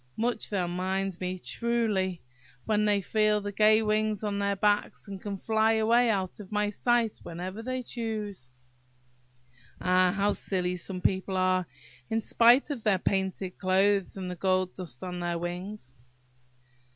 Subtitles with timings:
[0.17, 2.23] Much they'll mind me, truly,
[2.65, 6.51] when they feel the gay wings on their backs, and can fly away out of
[6.51, 8.49] my sight whenever they choose!
[9.79, 10.11] Ah!
[10.11, 11.67] how silly some people are,
[12.09, 15.93] in spite of their painted clothes and the gold dust on their wings!"